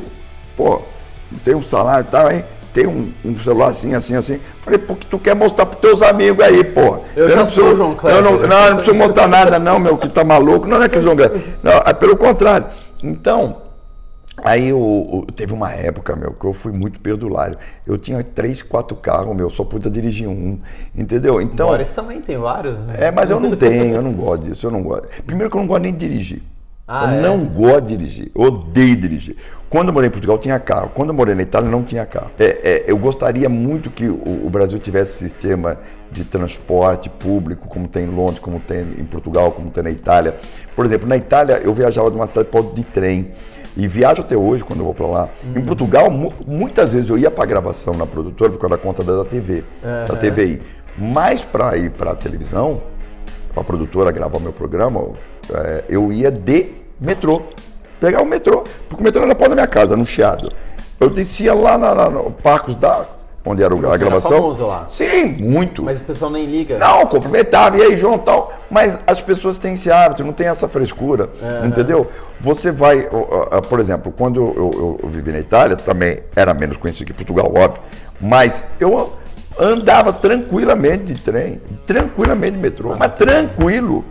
[0.55, 0.81] pô,
[1.43, 2.43] tenho um salário e tal, hein?
[2.77, 4.39] Tem um, um, celular assim, assim, assim.
[4.61, 6.99] Falei, porque tu quer mostrar pros teus amigos aí, pô.
[7.15, 8.21] Eu, eu já sou, João Cléber.
[8.21, 10.67] Não, não, não, não preciso mostrar nada, não, meu, que tá maluco.
[10.67, 11.41] Não, não é que João Cléber.
[11.63, 12.67] Não, é pelo contrário.
[13.03, 13.63] Então,
[14.43, 17.57] aí eu, eu, teve uma época, meu, que eu fui muito perdulário.
[17.83, 20.59] Eu tinha três, quatro carros, meu, só podia dirigir um,
[20.95, 21.41] entendeu?
[21.41, 21.69] Então.
[21.69, 22.75] Boris também tem vários.
[22.75, 22.95] Né?
[22.99, 25.07] É, mas eu não tenho, eu não gosto disso, eu não gosto.
[25.23, 26.43] Primeiro que eu não gosto nem de dirigir.
[26.88, 27.21] Ah, eu é?
[27.21, 29.36] não gosto de dirigir, odeio dirigir.
[29.69, 32.32] Quando eu morei em Portugal tinha carro, quando eu morei na Itália não tinha carro.
[32.39, 35.78] É, é, eu gostaria muito que o, o, Brasil tivesse um sistema
[36.10, 40.38] de transporte público, como tem em Londres, como tem em Portugal, como tem na Itália.
[40.73, 43.34] Por exemplo, na Itália eu viajava de uma cidade para outra de trem.
[43.76, 45.30] E viajo até hoje quando eu vou para lá.
[45.56, 49.23] Em Portugal, muitas vezes eu ia para gravação na produtora por causa da conta da
[49.23, 50.08] TV, uhum.
[50.08, 50.62] da TVI.
[50.97, 52.82] Mas para ir para a televisão,
[53.54, 55.10] para a produtora gravar meu programa,
[55.88, 57.41] eu ia de metrô.
[57.99, 60.51] Pegar o metrô, porque o metrô era na porta da minha casa, no Chiado.
[60.99, 63.07] Eu descia lá na, na, no Parcos da
[63.49, 64.31] onde era Você a gravação.
[64.31, 64.86] Era famoso lá.
[64.89, 65.81] Sim, muito.
[65.81, 66.77] Mas o pessoal nem liga.
[66.77, 68.53] Não, cumprimentava, e aí, João, tal.
[68.69, 71.67] Mas as pessoas têm esse hábito, não tem essa frescura, uhum.
[71.67, 72.10] entendeu?
[72.41, 73.07] Você vai,
[73.69, 77.51] por exemplo, quando eu, eu, eu, vivi na Itália, também era menos conhecido que Portugal,
[77.55, 77.81] óbvio,
[78.19, 79.13] mas eu
[79.60, 84.05] andava tranquilamente de trem, tranquilamente de metrô, mas tranquilo,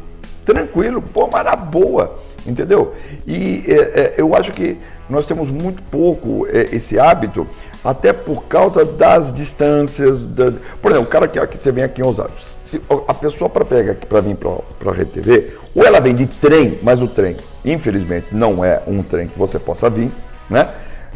[0.46, 2.94] tranquilo, pô, mas na boa, entendeu?
[3.26, 4.78] E é, é, eu acho que
[5.10, 7.46] nós temos muito pouco é, esse hábito,
[7.84, 10.22] até por causa das distâncias.
[10.22, 10.52] Da...
[10.80, 12.32] Por exemplo, o cara que, que você vem aqui em Osasco,
[12.64, 16.26] se a pessoa para pegar aqui para vir para a RTV, ou ela vem de
[16.26, 20.10] trem, mas o trem, infelizmente, não é um trem que você possa vir,
[20.48, 20.68] né?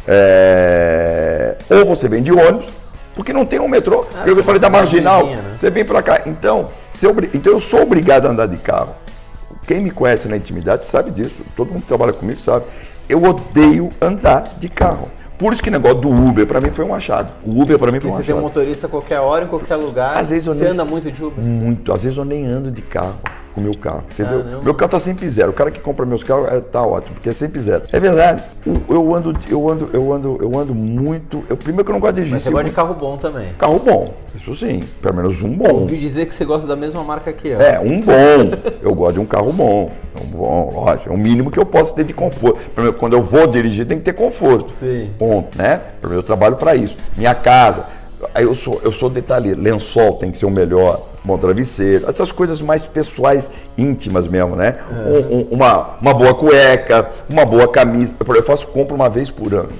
[0.07, 1.55] É...
[1.69, 2.69] Ou você vem de ônibus,
[3.15, 4.05] porque não tem um metrô.
[4.15, 5.57] Ah, eu falei da marginal, vizinha, né?
[5.59, 6.21] você vem para cá.
[6.25, 6.69] Então,
[7.01, 8.95] eu, então eu sou obrigado a andar de carro.
[9.67, 11.41] Quem me conhece na intimidade sabe disso.
[11.55, 12.65] Todo mundo que trabalha comigo sabe
[13.11, 15.09] eu odeio andar de carro.
[15.37, 17.31] Por isso que o negócio do Uber para mim foi um achado.
[17.45, 18.25] O Uber para mim foi um achado.
[18.25, 20.17] Você tem um motorista a qualquer hora, em qualquer lugar.
[20.17, 20.73] Às vezes eu você nem...
[20.73, 21.43] anda muito de Uber?
[21.43, 21.91] Muito.
[21.91, 23.17] Às vezes eu nem ando de carro
[23.53, 24.45] com o meu carro, entendeu?
[24.45, 25.51] Ah, meu carro tá sempre zero.
[25.51, 27.83] O cara que compra meus carros é, tá ótimo, porque é sempre zero.
[27.91, 28.43] É verdade.
[28.89, 31.43] Eu ando, eu ando, eu ando, eu ando muito.
[31.49, 32.33] Eu, primeiro que eu não gosto de dirigir.
[32.33, 33.53] Mas você gosta de carro bom também.
[33.57, 34.83] Carro bom, isso sim.
[35.01, 35.65] Pelo menos um bom.
[35.65, 37.61] Eu ouvi dizer que você gosta da mesma marca que eu.
[37.61, 38.13] É, um bom.
[38.81, 39.91] eu gosto de um carro bom.
[40.21, 41.09] Um bom, lógico.
[41.09, 42.59] É o mínimo que eu posso ter de conforto.
[42.73, 44.71] Primeiro, quando eu vou dirigir, tem que ter conforto.
[44.71, 45.09] Sim.
[45.17, 45.81] Ponto, né?
[45.99, 46.97] Primeiro, eu trabalho para isso.
[47.17, 48.00] Minha casa.
[48.33, 49.61] Aí eu sou, eu sou detalheiro.
[49.61, 54.77] Lençol tem que ser o melhor bom travesseiro, essas coisas mais pessoais, íntimas mesmo, né?
[54.89, 54.95] É.
[54.95, 58.13] Um, um, uma, uma boa cueca, uma boa camisa.
[58.27, 59.71] Eu faço compra uma vez por ano.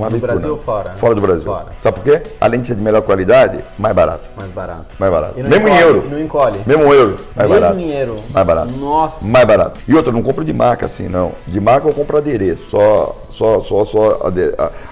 [0.00, 0.92] Uma do Brasil ou fora?
[0.92, 1.44] Fora do Brasil.
[1.44, 1.66] Fora.
[1.78, 2.22] Sabe por quê?
[2.40, 4.22] Além de ser de melhor qualidade, mais barato.
[4.34, 4.96] Mais barato.
[4.98, 5.34] Mais barato.
[5.36, 6.08] Mesmo encolhe, em euro.
[6.10, 6.60] Não encolhe.
[6.66, 7.20] Mesmo euro.
[7.36, 7.80] Mais Mesmo barato.
[7.80, 8.16] em euro.
[8.30, 8.72] Mais barato.
[8.72, 9.26] Nossa.
[9.26, 9.80] Mais barato.
[9.86, 11.32] E outra, não compro de marca assim, não.
[11.46, 12.62] De marca eu compro adereço.
[12.70, 14.20] Só, só, só, só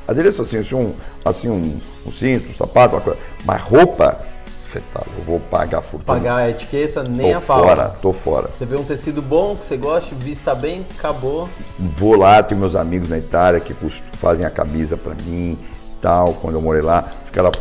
[0.07, 0.93] adereço assim, assim um,
[1.25, 3.19] assim um, um cinto, um sapato, uma coisa.
[3.47, 4.19] Mas roupa,
[4.69, 6.19] você tá, eu vou pagar fortuna.
[6.19, 7.65] Pagar a etiqueta, nem tô a pau.
[7.65, 8.49] fora, tô fora.
[8.49, 11.49] Você vê um tecido bom, que você gosta, vista bem, acabou.
[11.79, 13.75] Vou lá, tenho meus amigos na Itália que
[14.19, 15.59] fazem a camisa para mim,
[16.03, 17.13] tal, quando eu morei lá.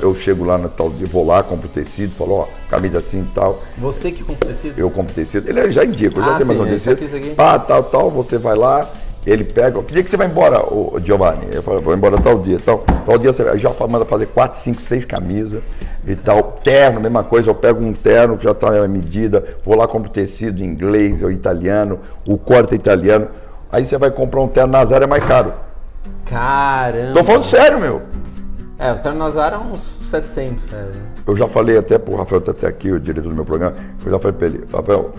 [0.01, 3.33] Eu chego lá no tal dia, vou lá, compro tecido, falo, ó, camisa assim e
[3.33, 3.61] tal.
[3.77, 4.77] Você que compra tecido?
[4.77, 5.47] Eu compro tecido.
[5.47, 6.93] Ele já indica, eu já ah, sei mais o tecido.
[6.93, 7.29] Aqui, isso aqui.
[7.35, 8.89] Pá, tal, tal, você vai lá,
[9.27, 11.47] ele pega, que dia que você vai embora, o Giovanni?
[11.51, 14.81] Eu falo, vou embora tal dia, tal, tal dia você já manda fazer 4, 5,
[14.81, 15.61] 6 camisas
[16.07, 16.53] e tal.
[16.63, 20.09] Terno, mesma coisa, eu pego um terno, já está a minha medida, vou lá, compro
[20.09, 23.27] tecido inglês ou italiano, o corte é italiano.
[23.69, 25.51] Aí você vai comprar um terno na Zara é mais caro.
[26.25, 27.13] Caramba!
[27.13, 28.01] Tô falando sério, meu.
[28.79, 30.71] É, o terno na Zara é uns 700.
[30.71, 30.85] É.
[31.27, 34.09] Eu já falei até pro Rafael, tá até aqui, o diretor do meu programa, eu
[34.09, 35.13] já falei para ele, Rafael,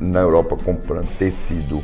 [0.00, 1.80] na Europa comprando tecido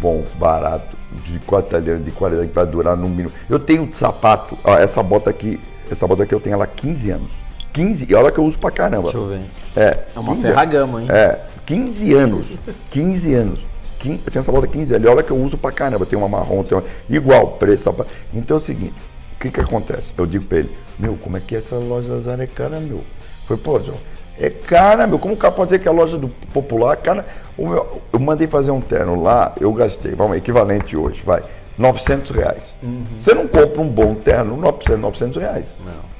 [0.00, 3.32] bom, barato, de qualidade, de qualidade para durar no mínimo.
[3.48, 7.10] Eu tenho sapato, ó, essa bota aqui, essa bota aqui eu tenho ela há 15
[7.10, 7.44] anos.
[7.72, 9.10] 15, e olha que eu uso pra caramba.
[9.10, 9.40] Deixa eu ver.
[9.76, 11.08] É, é uma ferragama, hein?
[11.10, 12.46] É, 15 anos.
[12.90, 13.60] 15 anos.
[14.04, 15.08] eu tenho essa bota há 15 anos.
[15.08, 16.06] E olha que eu uso pra caramba.
[16.06, 17.92] Tem uma marrom, tem uma, igual preço.
[18.32, 18.94] Então é o seguinte,
[19.36, 20.12] o que que acontece?
[20.16, 23.02] Eu digo pra ele, meu, como é que é essa loja da Zara cara, meu?
[23.46, 23.98] Foi, pô, João,
[24.38, 25.18] é cara, meu.
[25.18, 26.96] Como o cara pode dizer que é a loja do popular?
[26.96, 27.26] Cara,
[27.58, 31.42] meu, eu mandei fazer um terno lá, eu gastei, vamos, equivalente hoje, vai,
[31.78, 32.74] 900 reais.
[32.82, 33.04] Uhum.
[33.20, 35.66] Você não compra um bom terno, 900, 900 reais.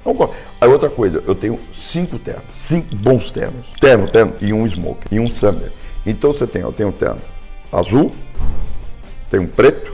[0.05, 0.14] Não.
[0.14, 3.66] não Aí outra coisa, eu tenho cinco ternos, cinco bons ternos.
[3.81, 5.70] Terno, terno e um smoke, e um summer.
[6.07, 7.20] Então você tem, eu tenho um terno
[7.72, 8.12] azul,
[9.31, 9.92] tem um preto,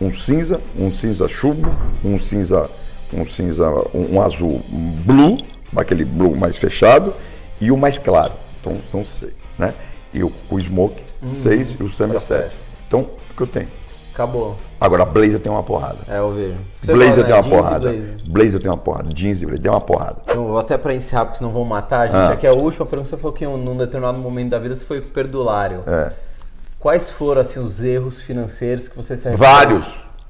[0.00, 2.70] um cinza, um cinza chumbo, um cinza,
[3.12, 4.60] um cinza, um, um azul
[5.04, 5.38] blue,
[5.76, 7.14] aquele blue mais fechado,
[7.62, 8.32] e o mais claro.
[8.60, 9.72] Então são seis, né?
[10.12, 11.30] E o, o Smoke, uhum.
[11.30, 12.56] seis e o Summer, sete.
[12.86, 13.68] Então, o que eu tenho?
[14.12, 14.56] Acabou.
[14.78, 15.98] Agora, Blazer tem uma porrada.
[16.06, 16.56] É, eu vejo.
[16.84, 17.24] Blazer né?
[17.24, 17.78] tem uma porrada.
[17.78, 18.16] Blazer.
[18.28, 19.08] blazer tem uma porrada.
[19.14, 20.16] Jeans e Blazer tem uma porrada.
[20.26, 22.16] Então, até para encerrar, porque senão vão matar a gente.
[22.16, 22.32] Ah.
[22.32, 23.08] Aqui é a última pergunta.
[23.08, 25.82] Você falou que num determinado momento da vida você foi perdulário.
[25.86, 26.12] É.
[26.78, 29.50] Quais foram, assim, os erros financeiros que você se arrependeu?
[29.50, 29.86] Vários.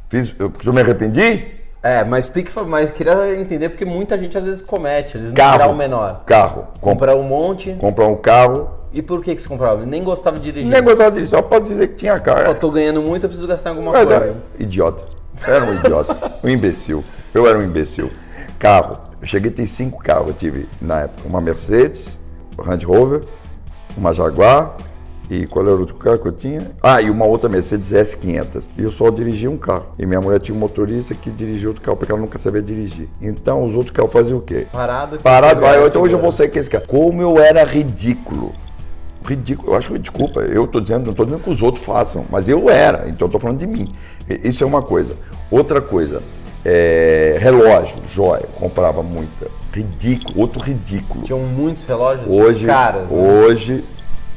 [0.08, 1.61] Fiz, eu, eu me arrependi?
[1.82, 5.34] É, mas tem que mas queria entender porque muita gente às vezes comete, às vezes
[5.34, 6.22] carro, não o menor.
[6.24, 6.68] Carro.
[6.80, 7.72] Comprar um monte.
[7.72, 9.84] Comprar um carro E por que, que você comprava?
[9.84, 10.70] Nem gostava de dirigir.
[10.70, 12.44] Nem gostava de dirigir, só pode dizer que tinha carro.
[12.44, 14.24] Pô, tô ganhando muito, eu preciso gastar alguma Mas coisa.
[14.24, 15.04] era idiota.
[15.46, 16.32] Eu era um idiota.
[16.44, 17.04] um imbecil.
[17.34, 18.10] Eu era um imbecil.
[18.58, 18.98] Carro.
[19.20, 20.28] Eu cheguei a ter cinco carros.
[20.28, 22.16] Eu tive, na época, uma Mercedes,
[22.58, 23.22] Range Rover,
[23.96, 24.76] uma Jaguar
[25.30, 26.72] e qual era o outro carro que eu tinha?
[26.82, 28.68] Ah, e uma outra Mercedes S500.
[28.76, 29.86] E eu só dirigia um carro.
[29.98, 33.08] E minha mulher tinha um motorista que dirigia outro carro, porque ela nunca sabia dirigir.
[33.20, 34.66] Então, os outros carros faziam o quê?
[34.72, 35.16] Parado.
[35.16, 35.86] que Parado, vai.
[35.86, 36.84] Então hoje eu vou sair com esse cara.
[36.86, 38.52] Como eu era ridículo.
[39.24, 39.72] Ridículo.
[39.72, 40.40] Eu acho desculpa.
[40.40, 43.08] Eu tô dizendo, não tô dizendo que os outros façam, mas eu era.
[43.08, 43.84] Então eu tô falando de mim.
[44.44, 45.14] Isso é uma coisa.
[45.50, 46.20] Outra coisa.
[46.64, 48.44] é, relógio, joia.
[48.58, 49.46] Comprava muita.
[49.72, 50.40] Ridículo.
[50.40, 51.24] Outro ridículo.
[51.24, 53.10] Tinham muitos relógios Hoje, caras.
[53.10, 53.16] né?
[53.16, 53.84] hoje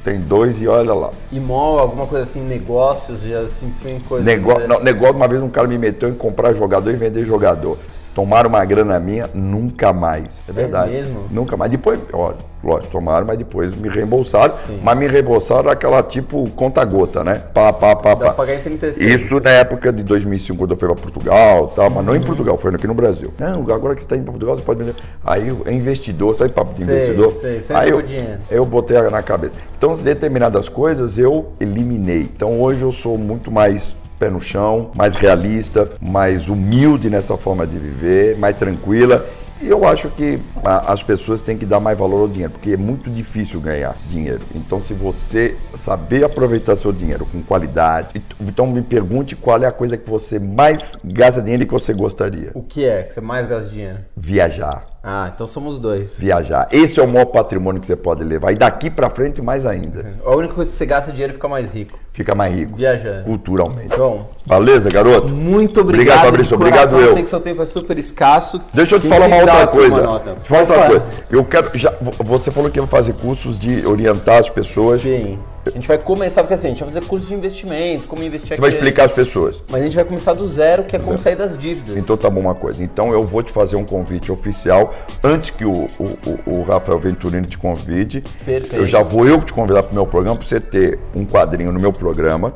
[0.05, 1.09] tem dois e olha lá.
[1.31, 4.23] Imóvel, alguma coisa assim, negócios, já assim, enfim, coisas.
[4.23, 4.67] Negócio, né?
[4.67, 7.79] não, negócio, uma vez um cara me meteu em comprar jogador e vender jogador.
[8.15, 10.41] Tomaram uma grana minha, nunca mais.
[10.47, 10.89] É verdade.
[10.89, 11.25] mesmo?
[11.29, 11.69] Nunca mais.
[11.69, 12.31] Depois, ó,
[12.63, 14.55] lógico, tomaram, mas depois me reembolsaram.
[14.55, 14.79] Sim.
[14.81, 17.41] Mas me reembolsaram aquela tipo conta-gota, né?
[17.53, 18.33] Pá, pá, pá, Dá pá.
[18.33, 19.21] pagar em 36.
[19.21, 22.57] Isso na época de 2005, quando eu fui para Portugal, tal, mas não em Portugal,
[22.57, 23.33] foi aqui no Brasil.
[23.37, 24.95] Não, agora que você está indo para Portugal, você pode vender.
[25.21, 27.33] Aí é investidor, sabe papo de Sei, investidor?
[27.33, 28.39] sei, sempre Aí eu, dinheiro.
[28.49, 29.55] eu botei na cabeça.
[29.77, 32.21] Então, determinadas coisas eu eliminei.
[32.21, 37.65] Então, hoje eu sou muito mais pé no chão, mais realista, mais humilde nessa forma
[37.67, 39.25] de viver, mais tranquila.
[39.61, 42.71] E eu acho que a- as pessoas têm que dar mais valor ao dinheiro, porque
[42.71, 44.41] é muito difícil ganhar dinheiro.
[44.53, 49.65] Então, se você saber aproveitar seu dinheiro com qualidade, ent- então me pergunte qual é
[49.65, 52.51] a coisa que você mais gasta dinheiro e que você gostaria.
[52.53, 53.99] O que é que você mais gasta dinheiro?
[54.15, 54.85] Viajar.
[55.07, 56.17] Ah, então somos dois.
[56.19, 56.67] Viajar.
[56.71, 58.51] Esse é o maior patrimônio que você pode levar.
[58.51, 60.13] E daqui pra frente, mais ainda.
[60.25, 61.99] A única coisa que você gasta dinheiro ficar mais rico.
[62.11, 62.75] Fica mais rico.
[62.75, 63.23] Viajando.
[63.25, 63.95] Culturalmente.
[63.95, 65.31] Bom, Beleza, garoto?
[65.31, 66.05] muito obrigado.
[66.05, 66.55] Obrigado, Fabrício.
[66.55, 67.13] Obrigado eu.
[67.13, 68.59] sei que seu tempo é super escasso.
[68.73, 69.95] Deixa eu te falar uma outra coisa.
[69.95, 70.29] uma nota.
[70.31, 71.05] Eu falar outra coisa.
[71.29, 71.77] Eu quero.
[71.77, 75.01] Já, você falou que ia fazer cursos de orientar as pessoas.
[75.01, 75.37] Sim.
[75.75, 78.47] A gente vai começar, porque assim, a gente vai fazer curso de investimentos, como investir
[78.47, 78.61] Você aqui.
[78.61, 79.61] vai explicar às pessoas.
[79.69, 81.97] Mas a gente vai começar do zero, que é como sair das dívidas.
[81.97, 82.81] Então tá bom uma coisa.
[82.81, 86.97] Então eu vou te fazer um convite oficial antes que o, o, o- o Rafael
[86.97, 88.21] Venturini te convide.
[88.45, 88.73] Perfeito.
[88.73, 91.73] Eu já vou eu te convidar para o meu programa para você ter um quadrinho
[91.73, 92.53] no meu programa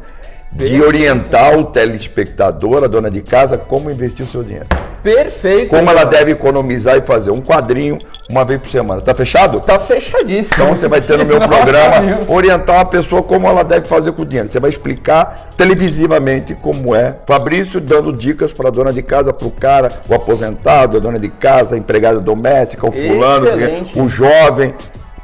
[0.51, 4.67] de orientar o telespectador, a dona de casa, como investir o seu dinheiro.
[5.03, 5.69] Perfeito.
[5.69, 9.01] Como ela deve economizar e fazer um quadrinho uma vez por semana.
[9.01, 9.59] Tá fechado?
[9.59, 10.63] Tá fechadíssimo.
[10.63, 14.23] Então você vai ter no meu programa orientar uma pessoa como ela deve fazer com
[14.23, 14.51] o dinheiro.
[14.51, 17.15] Você vai explicar televisivamente como é.
[17.25, 21.19] Fabrício dando dicas para a dona de casa, para o cara, o aposentado, a dona
[21.19, 23.99] de casa, a empregada doméstica, o fulano, Excelente.
[23.99, 24.73] o jovem.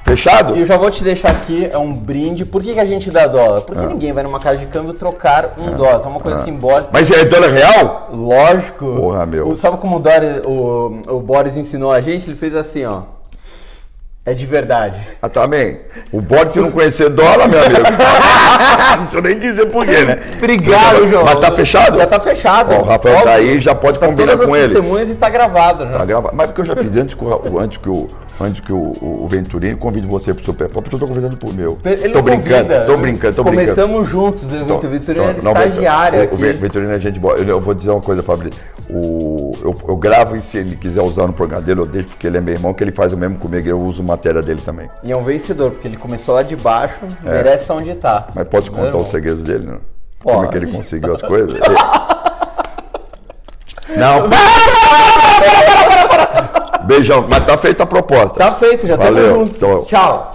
[0.05, 0.55] Fechado?
[0.55, 2.45] E eu já vou te deixar aqui, é um brinde.
[2.45, 3.61] Por que, que a gente dá dólar?
[3.61, 6.01] Porque ninguém vai numa casa de câmbio trocar um dólar.
[6.03, 6.89] É uma coisa simbólica.
[6.93, 8.09] Mas é dólar real?
[8.13, 8.85] Lógico.
[8.97, 9.47] Porra, meu.
[9.49, 12.29] O- sabe como o, Dori- o, o Boris ensinou a gente?
[12.29, 13.01] Ele fez assim, ó.
[14.27, 14.99] É de verdade.
[15.21, 15.81] Ah, também.
[16.11, 17.81] O Boris, se não conhecer dólar, meu amigo.
[18.97, 20.17] não preciso nem dizer por quê, né?
[20.37, 21.23] Obrigado, João.
[21.25, 21.97] Mas tá fechado?
[21.97, 22.73] Já tá fechado.
[22.73, 24.73] Ó, o Rafael tá aí, já pode Tá combinar todas as com ele.
[24.73, 25.91] testemunhas e tá gravado já.
[25.91, 26.35] Tá gravado.
[26.35, 28.07] Mas porque eu já fiz antes que o, antes que o,
[28.41, 31.77] antes que o, o Venturini convide você pro Super Pop, eu tô convidando pro meu.
[31.85, 32.85] Ele tô brincando, convida.
[32.85, 34.87] tô brincando, tô Começamos juntos, eu brincando.
[34.87, 36.33] o era Não, não, estagiário o, aqui.
[36.33, 37.35] O Ve- Venturini é gente boa.
[37.35, 38.59] Eu, eu vou dizer uma coisa, Fabrício.
[38.89, 42.27] O, eu, eu gravo e se ele quiser usar no programa dele, eu deixo porque
[42.27, 44.89] ele é meu irmão, que ele faz o mesmo comigo, eu uso matéria dele também.
[45.03, 48.25] E é um vencedor, porque ele começou lá de baixo, merece estar onde tá.
[48.29, 48.31] É.
[48.35, 49.79] Mas pode contar Não, os segredos dele, não?
[50.19, 50.35] Pode.
[50.35, 51.57] Como é que ele conseguiu as coisas?
[53.97, 54.29] Não.
[56.85, 58.37] Beijão, mas tá feita a proposta.
[58.37, 59.15] Tá feito, já Valeu.
[59.17, 59.57] estamos juntos.
[59.57, 60.34] Então- Tchau.